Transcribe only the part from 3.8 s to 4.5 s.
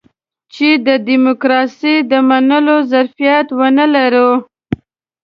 لرو.